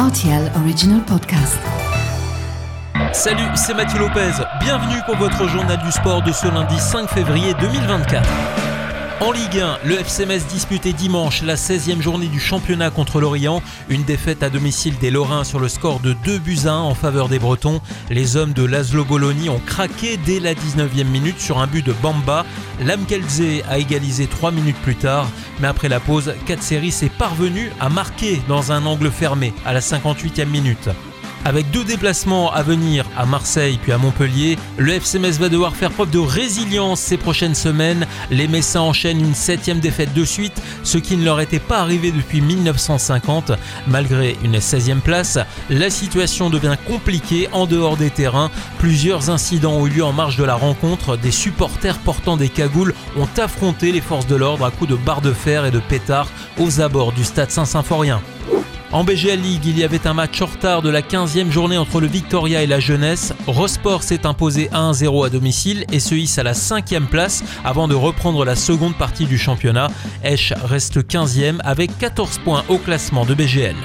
[0.00, 1.58] RTL Original Podcast.
[3.12, 4.32] Salut, c'est Mathieu Lopez.
[4.58, 8.69] Bienvenue pour votre journal du sport de ce lundi 5 février 2024.
[9.20, 13.62] En Ligue 1, le FC Metz disputait dimanche la 16e journée du championnat contre l'Orient.
[13.90, 16.94] Une défaite à domicile des Lorrains sur le score de 2 buts à 1 en
[16.94, 17.82] faveur des Bretons.
[18.08, 21.92] Les hommes de Laszlo Bologna ont craqué dès la 19e minute sur un but de
[21.92, 22.46] Bamba.
[22.82, 25.28] Lamkelze a égalisé 3 minutes plus tard,
[25.60, 29.80] mais après la pause, Katseri s'est parvenu à marquer dans un angle fermé à la
[29.80, 30.88] 58e minute.
[31.44, 35.74] Avec deux déplacements à venir à Marseille puis à Montpellier, le FC Metz va devoir
[35.74, 38.06] faire preuve de résilience ces prochaines semaines.
[38.30, 42.12] Les Messins enchaînent une septième défaite de suite, ce qui ne leur était pas arrivé
[42.12, 43.52] depuis 1950.
[43.86, 45.38] Malgré une 16e place,
[45.70, 48.50] la situation devient compliquée en dehors des terrains.
[48.78, 51.16] Plusieurs incidents ont eu lieu en marge de la rencontre.
[51.16, 55.22] Des supporters portant des cagoules ont affronté les forces de l'ordre à coups de barres
[55.22, 56.28] de fer et de pétards
[56.58, 58.20] aux abords du stade Saint-Symphorien.
[58.92, 62.00] En BGL League, il y avait un match en retard de la 15e journée entre
[62.00, 63.32] le Victoria et la Jeunesse.
[63.46, 67.94] Rosport s'est imposé 1-0 à domicile et se hisse à la 5e place avant de
[67.94, 69.92] reprendre la seconde partie du championnat.
[70.24, 73.76] Esch reste 15e avec 14 points au classement de BGL.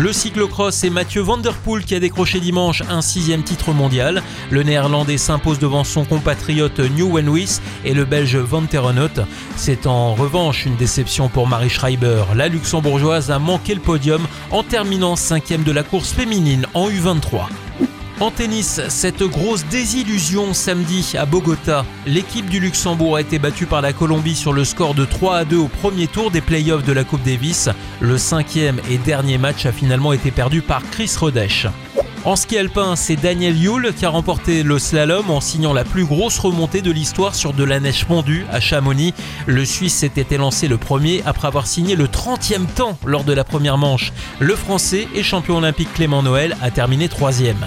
[0.00, 4.22] Le cyclocross, c'est Mathieu Van Der Poel qui a décroché dimanche un sixième titre mondial.
[4.50, 9.26] Le néerlandais s'impose devant son compatriote New Wenwis et le belge Van Terenot.
[9.56, 12.24] C'est en revanche une déception pour Marie Schreiber.
[12.34, 17.48] La luxembourgeoise a manqué le podium en terminant cinquième de la course féminine en U23.
[18.20, 21.86] En tennis, cette grosse désillusion samedi à Bogota.
[22.06, 25.44] L'équipe du Luxembourg a été battue par la Colombie sur le score de 3 à
[25.46, 27.70] 2 au premier tour des playoffs de la Coupe Davis.
[28.00, 31.66] Le cinquième et dernier match a finalement été perdu par Chris Rodèche.
[32.26, 36.04] En ski alpin, c'est Daniel Yule qui a remporté le slalom en signant la plus
[36.04, 39.14] grosse remontée de l'histoire sur de la neige fondue à Chamonix.
[39.46, 43.44] Le Suisse s'était élancé le premier après avoir signé le 30e temps lors de la
[43.44, 44.12] première manche.
[44.40, 47.66] Le Français et champion olympique Clément Noël a terminé troisième.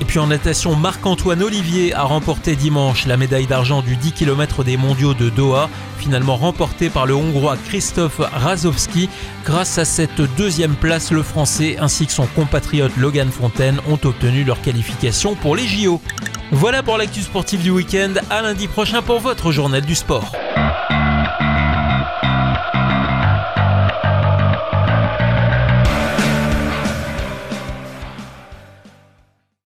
[0.00, 4.64] Et puis en natation, Marc-Antoine Olivier a remporté dimanche la médaille d'argent du 10 km
[4.64, 5.68] des mondiaux de Doha,
[5.98, 9.10] finalement remportée par le Hongrois Christophe Razowski.
[9.44, 14.42] Grâce à cette deuxième place, le Français ainsi que son compatriote Logan Fontaine ont obtenu
[14.42, 16.00] leur qualification pour les JO.
[16.50, 18.14] Voilà pour l'actu sportive du week-end.
[18.30, 20.32] À lundi prochain pour votre journal du sport.